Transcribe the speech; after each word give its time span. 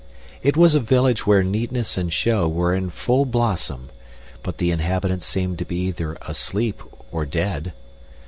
It 0.41 0.57
was 0.57 0.73
a 0.73 0.79
village 0.79 1.27
where 1.27 1.43
neatness 1.43 1.95
and 1.95 2.11
show 2.11 2.47
were 2.47 2.73
in 2.73 2.89
full 2.89 3.23
blossom, 3.23 3.91
but 4.41 4.57
the 4.57 4.71
inhabitants 4.71 5.27
seemed 5.27 5.59
to 5.59 5.65
be 5.65 5.77
either 5.89 6.17
asleep 6.23 6.81
or 7.11 7.23
dead. 7.23 7.71